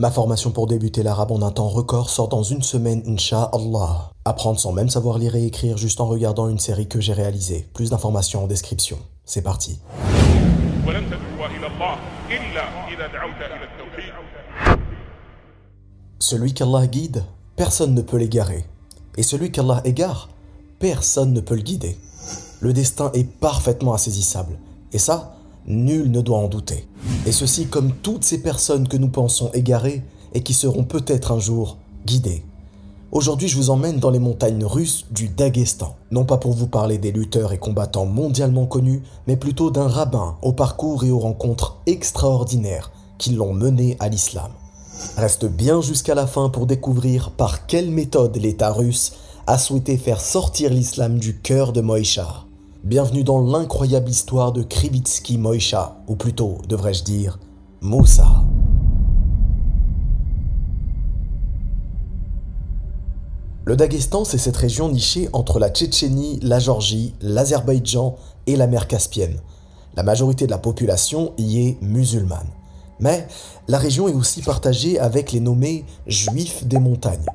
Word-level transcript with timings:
Ma 0.00 0.12
formation 0.12 0.52
pour 0.52 0.68
débuter 0.68 1.02
l'arabe 1.02 1.32
en 1.32 1.42
un 1.42 1.50
temps 1.50 1.66
record 1.66 2.08
sort 2.08 2.28
dans 2.28 2.44
une 2.44 2.62
semaine, 2.62 3.02
Inch'Allah. 3.04 4.12
Apprendre 4.24 4.60
sans 4.60 4.70
même 4.70 4.88
savoir 4.88 5.18
lire 5.18 5.34
et 5.34 5.44
écrire 5.44 5.76
juste 5.76 6.00
en 6.00 6.06
regardant 6.06 6.48
une 6.48 6.60
série 6.60 6.86
que 6.86 7.00
j'ai 7.00 7.12
réalisée. 7.12 7.66
Plus 7.74 7.90
d'informations 7.90 8.44
en 8.44 8.46
description. 8.46 8.96
C'est 9.24 9.42
parti. 9.42 9.80
Celui 16.20 16.54
qu'Allah 16.54 16.86
guide, 16.86 17.24
personne 17.56 17.92
ne 17.96 18.02
peut 18.02 18.18
l'égarer. 18.18 18.64
Et 19.16 19.24
celui 19.24 19.50
qu'Allah 19.50 19.80
égare, 19.84 20.28
personne 20.78 21.32
ne 21.32 21.40
peut 21.40 21.56
le 21.56 21.62
guider. 21.62 21.98
Le 22.60 22.72
destin 22.72 23.10
est 23.14 23.28
parfaitement 23.28 23.94
insaisissable. 23.94 24.60
Et 24.92 24.98
ça, 24.98 25.37
Nul 25.68 26.10
ne 26.10 26.22
doit 26.22 26.38
en 26.38 26.48
douter. 26.48 26.88
Et 27.26 27.32
ceci 27.32 27.66
comme 27.66 27.92
toutes 28.02 28.24
ces 28.24 28.42
personnes 28.42 28.88
que 28.88 28.96
nous 28.96 29.10
pensons 29.10 29.50
égarées 29.52 30.02
et 30.32 30.42
qui 30.42 30.54
seront 30.54 30.84
peut-être 30.84 31.30
un 31.30 31.38
jour 31.38 31.76
guidées. 32.06 32.42
Aujourd'hui, 33.12 33.48
je 33.48 33.56
vous 33.56 33.70
emmène 33.70 33.98
dans 33.98 34.10
les 34.10 34.18
montagnes 34.18 34.64
russes 34.64 35.06
du 35.10 35.28
Daghestan. 35.28 35.96
Non 36.10 36.24
pas 36.24 36.38
pour 36.38 36.52
vous 36.52 36.66
parler 36.66 36.96
des 36.96 37.12
lutteurs 37.12 37.52
et 37.52 37.58
combattants 37.58 38.06
mondialement 38.06 38.66
connus, 38.66 39.02
mais 39.26 39.36
plutôt 39.36 39.70
d'un 39.70 39.88
rabbin 39.88 40.36
au 40.42 40.52
parcours 40.52 41.04
et 41.04 41.10
aux 41.10 41.18
rencontres 41.18 41.76
extraordinaires 41.86 42.90
qui 43.18 43.30
l'ont 43.30 43.52
mené 43.52 43.96
à 44.00 44.08
l'islam. 44.08 44.50
Reste 45.16 45.46
bien 45.46 45.80
jusqu'à 45.80 46.14
la 46.14 46.26
fin 46.26 46.48
pour 46.48 46.66
découvrir 46.66 47.30
par 47.30 47.66
quelle 47.66 47.90
méthode 47.90 48.36
l'État 48.36 48.72
russe 48.72 49.12
a 49.46 49.58
souhaité 49.58 49.96
faire 49.96 50.20
sortir 50.20 50.70
l'islam 50.70 51.18
du 51.18 51.38
cœur 51.38 51.72
de 51.72 51.80
Moïcha. 51.80 52.47
Bienvenue 52.88 53.22
dans 53.22 53.42
l'incroyable 53.42 54.08
histoire 54.08 54.50
de 54.50 54.62
Krivitsky 54.62 55.36
Moïcha, 55.36 55.98
ou 56.06 56.16
plutôt, 56.16 56.56
devrais-je 56.70 57.04
dire, 57.04 57.38
Moussa. 57.82 58.46
Le 63.66 63.76
Daghestan, 63.76 64.24
c'est 64.24 64.38
cette 64.38 64.56
région 64.56 64.88
nichée 64.88 65.28
entre 65.34 65.58
la 65.58 65.68
Tchétchénie, 65.68 66.40
la 66.40 66.58
Géorgie, 66.60 67.12
l'Azerbaïdjan 67.20 68.16
et 68.46 68.56
la 68.56 68.66
mer 68.66 68.88
Caspienne. 68.88 69.36
La 69.94 70.02
majorité 70.02 70.46
de 70.46 70.50
la 70.50 70.56
population 70.56 71.34
y 71.36 71.68
est 71.68 71.82
musulmane. 71.82 72.48
Mais 73.00 73.28
la 73.68 73.76
région 73.76 74.08
est 74.08 74.14
aussi 74.14 74.40
partagée 74.40 74.98
avec 74.98 75.32
les 75.32 75.40
nommés 75.40 75.84
Juifs 76.06 76.64
des 76.64 76.78
montagnes. 76.78 77.26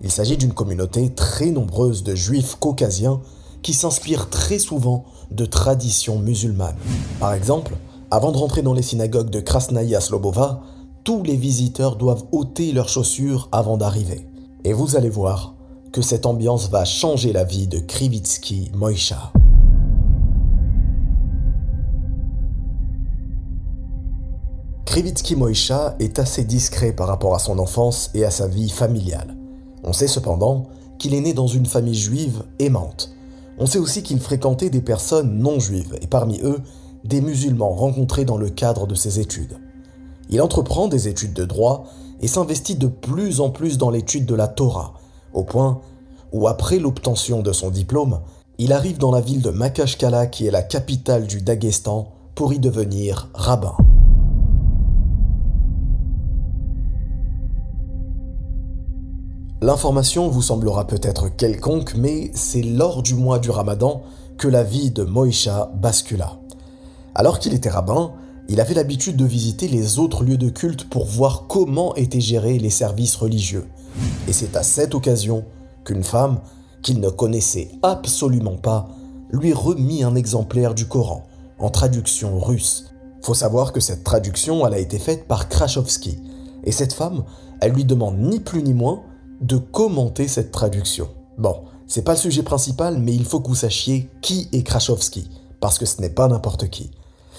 Il 0.00 0.10
s'agit 0.10 0.38
d'une 0.38 0.54
communauté 0.54 1.10
très 1.10 1.50
nombreuse 1.50 2.02
de 2.02 2.14
Juifs 2.14 2.56
caucasiens 2.58 3.20
qui 3.62 3.74
s'inspirent 3.74 4.28
très 4.28 4.58
souvent 4.58 5.04
de 5.30 5.44
traditions 5.46 6.18
musulmanes. 6.18 6.76
Par 7.20 7.32
exemple, 7.32 7.74
avant 8.10 8.32
de 8.32 8.36
rentrer 8.36 8.62
dans 8.62 8.74
les 8.74 8.82
synagogues 8.82 9.30
de 9.30 9.40
Krasnaya 9.40 10.00
Slobova, 10.00 10.62
tous 11.04 11.22
les 11.22 11.36
visiteurs 11.36 11.96
doivent 11.96 12.24
ôter 12.32 12.72
leurs 12.72 12.88
chaussures 12.88 13.48
avant 13.52 13.76
d'arriver. 13.76 14.28
Et 14.64 14.72
vous 14.72 14.96
allez 14.96 15.08
voir 15.08 15.54
que 15.92 16.02
cette 16.02 16.26
ambiance 16.26 16.68
va 16.70 16.84
changer 16.84 17.32
la 17.32 17.44
vie 17.44 17.66
de 17.66 17.78
Krivitsky 17.78 18.70
Moïcha. 18.74 19.32
Krivitsky 24.86 25.36
Moïcha 25.36 25.96
est 25.98 26.18
assez 26.18 26.44
discret 26.44 26.92
par 26.92 27.08
rapport 27.08 27.34
à 27.34 27.38
son 27.38 27.58
enfance 27.58 28.10
et 28.14 28.24
à 28.24 28.30
sa 28.30 28.46
vie 28.46 28.68
familiale. 28.68 29.36
On 29.84 29.92
sait 29.92 30.06
cependant 30.06 30.66
qu'il 30.98 31.14
est 31.14 31.20
né 31.20 31.32
dans 31.32 31.46
une 31.46 31.66
famille 31.66 31.94
juive 31.94 32.44
aimante, 32.58 33.14
on 33.58 33.66
sait 33.66 33.78
aussi 33.78 34.02
qu'il 34.02 34.20
fréquentait 34.20 34.70
des 34.70 34.80
personnes 34.80 35.38
non 35.38 35.60
juives, 35.60 35.96
et 36.00 36.06
parmi 36.06 36.40
eux, 36.42 36.60
des 37.04 37.20
musulmans 37.20 37.74
rencontrés 37.74 38.24
dans 38.24 38.36
le 38.36 38.48
cadre 38.48 38.86
de 38.86 38.94
ses 38.94 39.20
études. 39.20 39.58
Il 40.30 40.40
entreprend 40.40 40.88
des 40.88 41.08
études 41.08 41.34
de 41.34 41.44
droit 41.44 41.84
et 42.20 42.28
s'investit 42.28 42.76
de 42.76 42.86
plus 42.86 43.40
en 43.40 43.50
plus 43.50 43.78
dans 43.78 43.90
l'étude 43.90 44.26
de 44.26 44.34
la 44.34 44.48
Torah, 44.48 44.94
au 45.34 45.44
point 45.44 45.80
où, 46.32 46.48
après 46.48 46.78
l'obtention 46.78 47.42
de 47.42 47.52
son 47.52 47.70
diplôme, 47.70 48.20
il 48.58 48.72
arrive 48.72 48.98
dans 48.98 49.10
la 49.10 49.20
ville 49.20 49.42
de 49.42 49.50
Makashkala, 49.50 50.26
qui 50.26 50.46
est 50.46 50.50
la 50.50 50.62
capitale 50.62 51.26
du 51.26 51.40
Daghestan, 51.42 52.12
pour 52.34 52.52
y 52.52 52.58
devenir 52.58 53.28
rabbin. 53.34 53.76
L'information 59.62 60.28
vous 60.28 60.42
semblera 60.42 60.88
peut-être 60.88 61.28
quelconque, 61.28 61.94
mais 61.94 62.32
c'est 62.34 62.62
lors 62.62 63.00
du 63.00 63.14
mois 63.14 63.38
du 63.38 63.48
ramadan 63.48 64.02
que 64.36 64.48
la 64.48 64.64
vie 64.64 64.90
de 64.90 65.04
Moïcha 65.04 65.70
bascula. 65.76 66.32
Alors 67.14 67.38
qu'il 67.38 67.54
était 67.54 67.70
rabbin, 67.70 68.10
il 68.48 68.60
avait 68.60 68.74
l'habitude 68.74 69.14
de 69.14 69.24
visiter 69.24 69.68
les 69.68 70.00
autres 70.00 70.24
lieux 70.24 70.36
de 70.36 70.48
culte 70.48 70.90
pour 70.90 71.06
voir 71.06 71.44
comment 71.46 71.94
étaient 71.94 72.20
gérés 72.20 72.58
les 72.58 72.70
services 72.70 73.14
religieux. 73.14 73.68
Et 74.26 74.32
c'est 74.32 74.56
à 74.56 74.64
cette 74.64 74.96
occasion 74.96 75.44
qu'une 75.84 76.02
femme, 76.02 76.40
qu'il 76.82 76.98
ne 76.98 77.08
connaissait 77.08 77.70
absolument 77.84 78.56
pas, 78.56 78.88
lui 79.30 79.52
remit 79.52 80.02
un 80.02 80.16
exemplaire 80.16 80.74
du 80.74 80.88
Coran, 80.88 81.22
en 81.60 81.70
traduction 81.70 82.40
russe. 82.40 82.92
Faut 83.22 83.34
savoir 83.34 83.72
que 83.72 83.78
cette 83.78 84.02
traduction, 84.02 84.66
elle 84.66 84.74
a 84.74 84.78
été 84.80 84.98
faite 84.98 85.28
par 85.28 85.48
Krashovski. 85.48 86.18
Et 86.64 86.72
cette 86.72 86.94
femme, 86.94 87.22
elle 87.60 87.74
lui 87.74 87.84
demande 87.84 88.18
ni 88.18 88.40
plus 88.40 88.64
ni 88.64 88.74
moins 88.74 89.02
de 89.42 89.56
commenter 89.56 90.28
cette 90.28 90.52
traduction. 90.52 91.08
Bon, 91.36 91.62
c'est 91.86 92.02
pas 92.02 92.12
le 92.12 92.18
sujet 92.18 92.42
principal, 92.42 92.98
mais 92.98 93.12
il 93.12 93.24
faut 93.24 93.40
que 93.40 93.48
vous 93.48 93.54
sachiez 93.54 94.08
qui 94.22 94.48
est 94.52 94.62
Krashovski, 94.62 95.28
parce 95.60 95.78
que 95.78 95.86
ce 95.86 96.00
n'est 96.00 96.10
pas 96.10 96.28
n'importe 96.28 96.70
qui. 96.70 96.90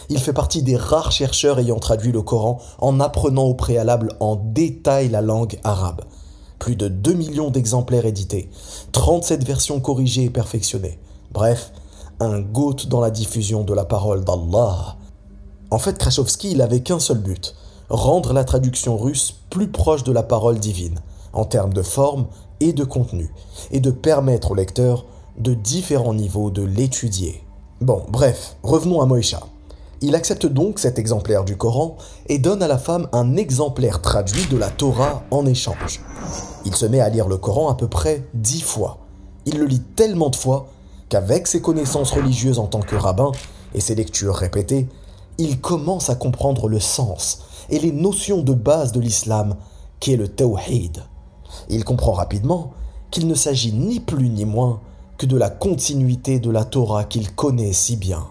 Il 0.09 0.19
fait 0.19 0.33
partie 0.33 0.63
des 0.63 0.75
rares 0.75 1.13
chercheurs 1.13 1.59
ayant 1.59 1.79
traduit 1.79 2.11
le 2.11 2.21
Coran 2.21 2.59
en 2.79 2.99
apprenant 2.99 3.43
au 3.43 3.53
préalable 3.53 4.11
en 4.19 4.35
détail 4.35 5.07
la 5.09 5.21
langue 5.21 5.57
arabe. 5.63 6.01
Plus 6.59 6.75
de 6.75 6.89
2 6.89 7.13
millions 7.13 7.51
d'exemplaires 7.51 8.05
édités, 8.05 8.49
37 8.91 9.45
versions 9.45 9.79
corrigées 9.79 10.25
et 10.25 10.29
perfectionnées. 10.29 10.99
Bref, 11.31 11.71
un 12.19 12.41
goût 12.41 12.73
dans 12.73 13.01
la 13.01 13.11
diffusion 13.11 13.63
de 13.63 13.73
la 13.73 13.85
parole 13.85 14.25
d'Allah. 14.25 14.97
En 15.71 15.79
fait, 15.79 15.97
Krashovski, 15.97 16.51
il 16.51 16.61
avait 16.61 16.81
qu'un 16.81 16.99
seul 16.99 17.19
but, 17.19 17.55
rendre 17.89 18.33
la 18.33 18.43
traduction 18.43 18.97
russe 18.97 19.33
plus 19.49 19.71
proche 19.71 20.03
de 20.03 20.11
la 20.11 20.23
parole 20.23 20.59
divine 20.59 20.99
en 21.33 21.45
termes 21.45 21.73
de 21.73 21.81
forme 21.81 22.27
et 22.59 22.73
de 22.73 22.83
contenu, 22.83 23.33
et 23.71 23.79
de 23.79 23.91
permettre 23.91 24.51
au 24.51 24.55
lecteur 24.55 25.05
de 25.37 25.53
différents 25.53 26.13
niveaux 26.13 26.51
de 26.51 26.61
l'étudier. 26.61 27.43
Bon, 27.81 28.03
bref, 28.09 28.55
revenons 28.63 29.01
à 29.01 29.05
Moïcha. 29.05 29.41
Il 30.01 30.15
accepte 30.15 30.45
donc 30.45 30.79
cet 30.79 30.99
exemplaire 30.99 31.43
du 31.43 31.57
Coran 31.57 31.97
et 32.27 32.37
donne 32.37 32.61
à 32.61 32.67
la 32.67 32.77
femme 32.77 33.07
un 33.13 33.35
exemplaire 33.35 34.01
traduit 34.01 34.45
de 34.47 34.57
la 34.57 34.69
Torah 34.69 35.23
en 35.31 35.45
échange. 35.45 36.01
Il 36.65 36.75
se 36.75 36.85
met 36.85 36.99
à 36.99 37.09
lire 37.09 37.27
le 37.27 37.37
Coran 37.37 37.69
à 37.69 37.75
peu 37.75 37.87
près 37.87 38.25
dix 38.33 38.61
fois. 38.61 38.99
Il 39.45 39.59
le 39.59 39.65
lit 39.65 39.81
tellement 39.95 40.29
de 40.29 40.35
fois 40.35 40.67
qu'avec 41.09 41.47
ses 41.47 41.61
connaissances 41.61 42.11
religieuses 42.11 42.59
en 42.59 42.67
tant 42.67 42.81
que 42.81 42.95
rabbin 42.95 43.31
et 43.73 43.79
ses 43.79 43.95
lectures 43.95 44.35
répétées, 44.35 44.87
il 45.37 45.59
commence 45.59 46.09
à 46.09 46.15
comprendre 46.15 46.67
le 46.67 46.79
sens 46.79 47.39
et 47.69 47.79
les 47.79 47.91
notions 47.91 48.41
de 48.41 48.53
base 48.53 48.91
de 48.91 48.99
l'islam 48.99 49.55
qui 49.99 50.13
est 50.13 50.17
le 50.17 50.27
tawhid 50.27 51.03
il 51.69 51.83
comprend 51.83 52.11
rapidement 52.11 52.71
qu'il 53.11 53.27
ne 53.27 53.35
s'agit 53.35 53.73
ni 53.73 53.99
plus 53.99 54.29
ni 54.29 54.45
moins 54.45 54.81
que 55.17 55.25
de 55.25 55.37
la 55.37 55.49
continuité 55.49 56.39
de 56.39 56.49
la 56.49 56.65
Torah 56.65 57.03
qu'il 57.03 57.31
connaît 57.31 57.73
si 57.73 57.95
bien. 57.95 58.25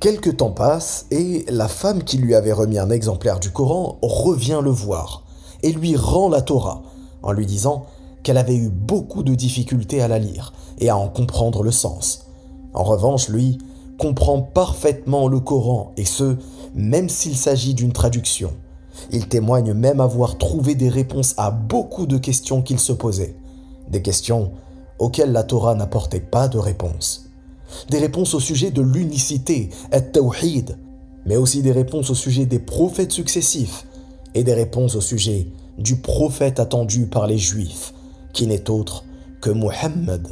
Quelque 0.00 0.30
temps 0.30 0.50
passe 0.50 1.06
et 1.10 1.46
la 1.48 1.68
femme 1.68 2.04
qui 2.04 2.18
lui 2.18 2.34
avait 2.34 2.52
remis 2.52 2.78
un 2.78 2.90
exemplaire 2.90 3.40
du 3.40 3.50
Coran 3.50 3.98
revient 4.02 4.60
le 4.62 4.70
voir 4.70 5.22
et 5.62 5.72
lui 5.72 5.96
rend 5.96 6.28
la 6.28 6.42
Torah 6.42 6.82
en 7.22 7.32
lui 7.32 7.46
disant 7.46 7.86
qu'elle 8.22 8.36
avait 8.36 8.56
eu 8.56 8.68
beaucoup 8.68 9.22
de 9.22 9.34
difficultés 9.34 10.02
à 10.02 10.08
la 10.08 10.18
lire 10.18 10.52
et 10.78 10.90
à 10.90 10.96
en 10.96 11.08
comprendre 11.08 11.62
le 11.62 11.70
sens. 11.70 12.26
En 12.74 12.82
revanche, 12.82 13.28
lui 13.28 13.58
comprend 13.98 14.42
parfaitement 14.42 15.28
le 15.28 15.40
Coran 15.40 15.92
et 15.96 16.04
ce, 16.04 16.36
même 16.74 17.08
s'il 17.08 17.36
s'agit 17.36 17.72
d'une 17.72 17.92
traduction. 17.92 18.52
Il 19.10 19.28
témoigne 19.28 19.72
même 19.72 20.00
avoir 20.00 20.38
trouvé 20.38 20.74
des 20.74 20.88
réponses 20.88 21.34
à 21.36 21.50
beaucoup 21.50 22.06
de 22.06 22.18
questions 22.18 22.62
qu'il 22.62 22.78
se 22.78 22.92
posait. 22.92 23.36
Des 23.88 24.02
questions 24.02 24.52
auxquelles 24.98 25.32
la 25.32 25.42
Torah 25.42 25.74
n'apportait 25.74 26.20
pas 26.20 26.48
de 26.48 26.58
réponse. 26.58 27.30
Des 27.90 27.98
réponses 27.98 28.34
au 28.34 28.40
sujet 28.40 28.70
de 28.70 28.82
l'unicité, 28.82 29.70
et 29.92 30.02
tawhid, 30.02 30.78
mais 31.26 31.36
aussi 31.36 31.62
des 31.62 31.72
réponses 31.72 32.10
au 32.10 32.14
sujet 32.14 32.46
des 32.46 32.58
prophètes 32.58 33.12
successifs 33.12 33.84
et 34.34 34.44
des 34.44 34.54
réponses 34.54 34.94
au 34.94 35.00
sujet 35.00 35.48
du 35.78 35.96
prophète 35.96 36.60
attendu 36.60 37.06
par 37.06 37.26
les 37.26 37.38
Juifs, 37.38 37.92
qui 38.32 38.46
n'est 38.46 38.70
autre 38.70 39.04
que 39.40 39.50
Muhammad. 39.50 40.28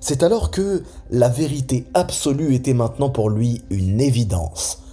C'est 0.00 0.22
alors 0.22 0.50
que 0.50 0.82
la 1.10 1.28
vérité 1.28 1.86
absolue 1.94 2.54
était 2.54 2.74
maintenant 2.74 3.10
pour 3.10 3.30
lui 3.30 3.62
une 3.70 4.00
évidence. 4.00 4.83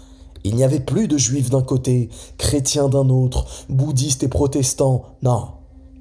Il 0.44 0.56
n'y 0.56 0.64
avait 0.64 0.80
plus 0.80 1.08
de 1.08 1.18
juifs 1.18 1.50
d'un 1.50 1.62
côté, 1.62 2.10
chrétiens 2.38 2.90
d'un 2.90 3.10
autre, 3.10 3.46
bouddhistes 3.70 4.24
et 4.24 4.28
protestants. 4.28 5.04
Non, 5.22 5.50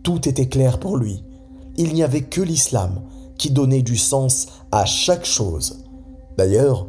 tout 0.02 0.28
était 0.28 0.48
clair 0.48 0.78
pour 0.78 0.96
lui. 0.96 1.22
Il 1.76 1.94
n'y 1.94 2.02
avait 2.02 2.22
que 2.22 2.40
l'islam 2.40 3.02
qui 3.36 3.50
donnait 3.50 3.82
du 3.82 3.96
sens 3.96 4.48
à 4.72 4.84
chaque 4.84 5.24
chose. 5.24 5.84
D'ailleurs, 6.36 6.86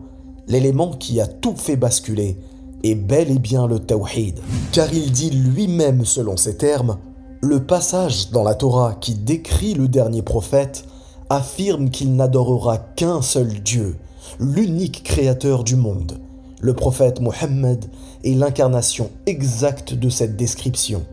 l'élément 0.48 0.92
qui 0.92 1.21
a 1.21 1.27
tout 1.27 1.56
fait 1.56 1.77
basculer, 1.77 2.38
est 2.83 2.95
bel 2.95 3.31
et 3.31 3.39
bien 3.39 3.68
le 3.68 3.80
tawhid. 3.80 4.39
Car 4.71 4.94
il 4.94 5.12
dit 5.12 5.30
lui-même 5.30 6.06
selon 6.06 6.38
ses 6.38 6.57
termes, 6.57 6.98
le 7.42 7.63
passage 7.63 8.31
dans 8.31 8.44
la 8.44 8.56
Torah 8.56 8.95
qui 9.00 9.15
décrit 9.15 9.74
le 9.74 9.88
dernier 9.88 10.21
prophète 10.21 10.86
affirme 11.30 11.89
qu'il 11.89 12.15
n'adorera 12.15 12.77
qu'un 12.77 13.21
seul 13.21 13.62
Dieu, 13.62 13.98
l'unique 14.39 15.03
créateur 15.03 15.63
du 15.63 15.75
monde. 15.75 16.19
Le 16.62 16.75
prophète 16.75 17.22
Mohammed 17.22 17.86
est 18.24 18.36
l'incarnation 18.36 19.10
exacte 19.25 19.96
de 19.96 20.10
cette 20.10 20.38
description. 20.38 21.04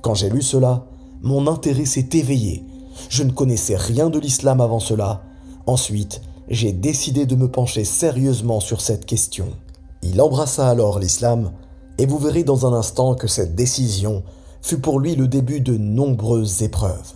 Quand 0.00 0.14
j'ai 0.14 0.30
lu 0.30 0.40
cela, 0.40 0.86
mon 1.20 1.46
intérêt 1.46 1.84
s'est 1.84 2.08
éveillé. 2.14 2.64
Je 3.10 3.22
ne 3.22 3.32
connaissais 3.32 3.76
rien 3.76 4.08
de 4.08 4.18
l'islam 4.18 4.62
avant 4.62 4.80
cela. 4.80 5.22
Ensuite, 5.66 6.22
j'ai 6.48 6.72
décidé 6.72 7.26
de 7.26 7.36
me 7.36 7.48
pencher 7.48 7.84
sérieusement 7.84 8.60
sur 8.60 8.80
cette 8.80 9.04
question. 9.04 9.48
Il 10.02 10.22
embrassa 10.22 10.66
alors 10.68 10.98
l'islam, 10.98 11.52
et 11.98 12.06
vous 12.06 12.18
verrez 12.18 12.42
dans 12.42 12.66
un 12.66 12.72
instant 12.72 13.14
que 13.14 13.28
cette 13.28 13.54
décision 13.54 14.22
fut 14.62 14.78
pour 14.78 15.00
lui 15.00 15.14
le 15.16 15.28
début 15.28 15.60
de 15.60 15.76
nombreuses 15.76 16.62
épreuves. 16.62 17.12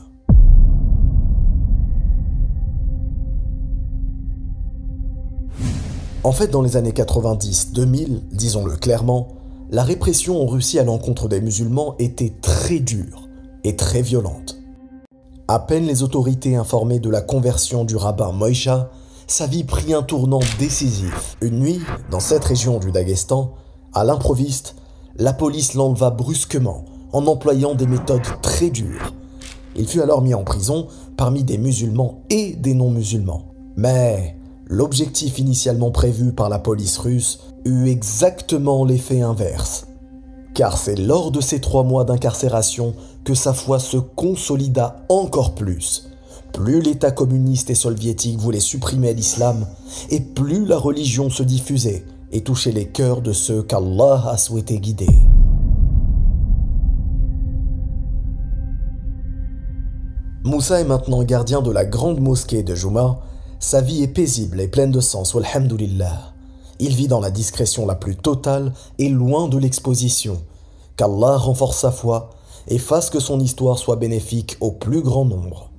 En 6.27 6.33
fait, 6.33 6.49
dans 6.49 6.63
les 6.63 6.77
années 6.77 6.91
90-2000, 6.91 8.23
disons-le 8.33 8.75
clairement, 8.75 9.29
la 9.71 9.85
répression 9.85 10.43
en 10.43 10.47
Russie 10.47 10.81
à 10.81 10.83
l'encontre 10.83 11.29
des 11.29 11.41
musulmans 11.41 11.95
était 12.01 12.33
très 12.43 12.81
dure 12.81 13.29
et 13.63 13.77
très 13.77 14.03
violente. 14.03 14.57
À 15.47 15.61
peine 15.61 15.87
les 15.87 16.03
autorités 16.03 16.57
informées 16.57 16.99
de 16.99 17.11
la 17.11 17.21
conversion 17.21 17.85
du 17.85 17.95
rabbin 17.95 18.33
Moïcha, 18.33 18.91
sa 19.29 19.47
vie 19.47 19.63
prit 19.63 19.95
un 19.95 20.03
tournant 20.03 20.41
décisif. 20.59 21.37
Une 21.43 21.61
nuit, 21.61 21.81
dans 22.11 22.19
cette 22.19 22.45
région 22.45 22.81
du 22.81 22.91
Daghestan, 22.91 23.55
à 23.95 24.03
l'improviste, 24.03 24.75
la 25.19 25.33
police 25.33 25.75
l'enleva 25.75 26.11
brusquement 26.11 26.87
en 27.13 27.25
employant 27.29 27.77
des 27.77 27.87
méthodes 27.87 28.27
très 28.43 28.71
dures. 28.71 29.15
Il 29.77 29.87
fut 29.87 30.01
alors 30.01 30.23
mis 30.23 30.35
en 30.35 30.43
prison 30.43 30.89
parmi 31.17 31.45
des 31.45 31.57
musulmans 31.57 32.23
et 32.31 32.55
des 32.55 32.75
non-musulmans. 32.75 33.45
Mais 33.77 34.36
l'objectif 34.67 35.39
initialement 35.39 35.91
prévu 35.91 36.33
par 36.33 36.49
la 36.49 36.59
police 36.59 36.99
russe 36.99 37.41
eut 37.65 37.87
exactement 37.87 38.85
l'effet 38.85 39.21
inverse. 39.21 39.87
Car 40.55 40.77
c'est 40.79 40.97
lors 40.97 41.31
de 41.31 41.41
ces 41.41 41.61
trois 41.61 41.85
mois 41.85 42.05
d'incarcération 42.05 42.95
que 43.25 43.35
sa 43.35 43.53
foi 43.53 43.79
se 43.79 43.97
consolida 43.97 45.05
encore 45.09 45.55
plus. 45.55 46.11
Plus 46.53 46.81
l'État 46.81 47.11
communiste 47.11 47.71
et 47.71 47.75
soviétique 47.75 48.39
voulait 48.39 48.61
supprimer 48.61 49.13
l'islam, 49.13 49.67
et 50.11 50.21
plus 50.21 50.65
la 50.65 50.79
religion 50.79 51.29
se 51.29 51.43
diffusait 51.43 52.05
et 52.33 52.41
touchait 52.41 52.73
les 52.73 52.87
cœurs 52.87 53.21
de 53.21 53.33
ceux 53.33 53.63
qu'Allah 53.63 54.25
a 54.29 54.37
souhaité 54.37 54.79
guider. 54.79 55.07
Moussa 60.45 60.81
est 60.81 60.85
maintenant 60.85 61.23
gardien 61.25 61.61
de 61.61 61.71
la 61.71 61.85
grande 61.85 62.21
mosquée 62.21 62.63
de 62.63 62.75
Juma. 62.75 63.19
Sa 63.59 63.81
vie 63.81 64.03
est 64.03 64.09
paisible 64.09 64.61
et 64.61 64.69
pleine 64.69 64.91
de 64.91 65.01
sens, 65.01 65.33
walhamdulillah. 65.35 66.33
Il 66.79 66.95
vit 66.95 67.09
dans 67.09 67.21
la 67.21 67.31
discrétion 67.31 67.87
la 67.87 67.95
plus 67.95 68.15
totale 68.15 68.73
et 68.99 69.09
loin 69.09 69.49
de 69.49 69.57
l'exposition. 69.57 70.43
Qu'Allah 70.97 71.39
renforce 71.39 71.79
sa 71.79 71.91
foi 71.91 72.31
et 72.69 72.79
fasse 72.79 73.09
que 73.09 73.19
son 73.19 73.41
histoire 73.41 73.79
soit 73.79 73.97
bénéfique 73.97 74.57
au 74.61 74.73
plus 74.73 75.01
grand 75.01 75.25
nombre. 75.25 75.71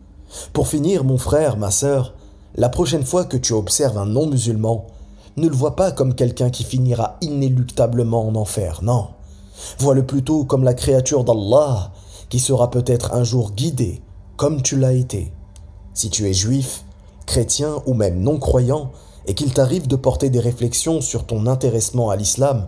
Pour 0.53 0.67
finir, 0.67 1.03
mon 1.03 1.17
frère, 1.19 1.57
ma 1.57 1.69
sœur, 1.69 2.15
la 2.55 2.69
prochaine 2.69 3.05
fois 3.05 3.25
que 3.25 3.37
tu 3.37 3.53
observes 3.53 3.97
un 3.97 4.07
non-musulman, 4.07 4.87
ne 5.37 5.47
le 5.47 5.55
vois 5.55 5.75
pas 5.75 5.91
comme 5.91 6.15
quelqu'un 6.15 6.49
qui 6.49 6.63
finira 6.63 7.17
inéluctablement 7.21 8.27
en 8.27 8.35
enfer, 8.35 8.79
non. 8.81 9.09
Vois-le 9.77 10.05
plutôt 10.05 10.45
comme 10.45 10.63
la 10.63 10.73
créature 10.73 11.23
d'Allah 11.23 11.91
qui 12.29 12.39
sera 12.39 12.71
peut-être 12.71 13.13
un 13.13 13.23
jour 13.23 13.51
guidée 13.51 14.01
comme 14.35 14.63
tu 14.63 14.77
l'as 14.77 14.93
été. 14.93 15.31
Si 15.93 16.09
tu 16.09 16.27
es 16.27 16.33
juif, 16.33 16.83
chrétien 17.27 17.83
ou 17.85 17.93
même 17.93 18.19
non-croyant, 18.19 18.91
et 19.27 19.35
qu'il 19.35 19.53
t'arrive 19.53 19.87
de 19.87 19.95
porter 19.95 20.31
des 20.31 20.39
réflexions 20.39 21.01
sur 21.01 21.25
ton 21.25 21.45
intéressement 21.45 22.09
à 22.09 22.15
l'islam, 22.15 22.67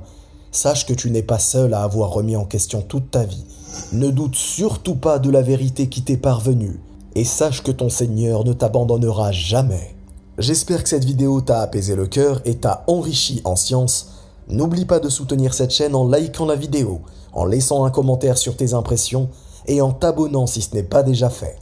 sache 0.52 0.86
que 0.86 0.94
tu 0.94 1.10
n'es 1.10 1.24
pas 1.24 1.40
seul 1.40 1.74
à 1.74 1.82
avoir 1.82 2.12
remis 2.12 2.36
en 2.36 2.46
question 2.46 2.82
toute 2.82 3.10
ta 3.10 3.24
vie. 3.24 3.46
Ne 3.94 4.12
doute 4.12 4.36
surtout 4.36 4.96
pas 4.96 5.18
de 5.18 5.32
la 5.32 5.42
vérité 5.42 5.90
qui 5.90 6.04
t'est 6.04 6.18
parvenue, 6.18 6.80
et 7.16 7.24
sache 7.24 7.64
que 7.64 7.72
ton 7.72 7.90
Seigneur 7.90 8.44
ne 8.46 8.54
t'abandonnera 8.54 9.32
jamais. 9.32 9.96
J'espère 10.38 10.84
que 10.84 10.90
cette 10.90 11.06
vidéo 11.06 11.42
t'a 11.42 11.62
apaisé 11.62 11.96
le 11.96 12.08
cœur 12.08 12.42
et 12.46 12.56
t'a 12.56 12.84
enrichi 12.88 13.42
en 13.44 13.56
science. 13.56 14.12
N'oublie 14.48 14.86
pas 14.86 15.00
de 15.00 15.10
soutenir 15.10 15.54
cette 15.54 15.72
chaîne 15.72 15.96
en 15.96 16.08
likant 16.08 16.46
la 16.46 16.56
vidéo, 16.56 17.02
en 17.34 17.46
laissant 17.46 17.84
un 17.84 17.90
commentaire 17.90 18.38
sur 18.38 18.56
tes 18.56 18.74
impressions 18.74 19.30
et 19.68 19.82
en 19.82 19.92
t'abonnant 19.92 20.48
si 20.48 20.62
ce 20.62 20.74
n'est 20.76 20.84
pas 20.84 21.04
déjà 21.04 21.30
fait. 21.30 21.58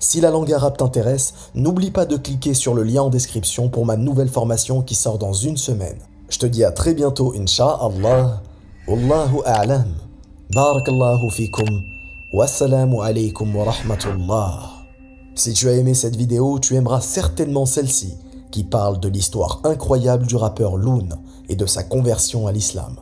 Si 0.00 0.20
la 0.20 0.30
langue 0.30 0.52
arabe 0.52 0.76
t'intéresse, 0.76 1.34
n'oublie 1.54 1.90
pas 1.90 2.06
de 2.06 2.16
cliquer 2.16 2.54
sur 2.54 2.74
le 2.74 2.82
lien 2.82 3.02
en 3.02 3.10
description 3.10 3.68
pour 3.68 3.86
ma 3.86 3.96
nouvelle 3.96 4.28
formation 4.28 4.82
qui 4.82 4.94
sort 4.94 5.18
dans 5.18 5.32
une 5.32 5.56
semaine. 5.56 5.98
Je 6.28 6.38
te 6.38 6.46
dis 6.46 6.64
à 6.64 6.72
très 6.72 6.94
bientôt, 6.94 7.34
Inch'Allah. 7.36 8.42
Wallahu 8.88 9.40
a'lam. 9.44 9.94
Barakallahu 10.50 11.30
fikum. 11.30 11.82
Wassalamu 12.32 13.00
alaykum 13.02 13.54
wa 13.54 13.64
rahmatullah. 13.64 14.70
Si 15.34 15.52
tu 15.52 15.68
as 15.68 15.74
aimé 15.74 15.94
cette 15.94 16.16
vidéo, 16.16 16.58
tu 16.58 16.74
aimeras 16.74 17.00
certainement 17.00 17.66
celle-ci, 17.66 18.14
qui 18.50 18.64
parle 18.64 19.00
de 19.00 19.08
l'histoire 19.08 19.60
incroyable 19.64 20.26
du 20.26 20.36
rappeur 20.36 20.76
Loon 20.76 21.08
et 21.48 21.56
de 21.56 21.66
sa 21.66 21.82
conversion 21.82 22.46
à 22.46 22.52
l'islam. 22.52 22.96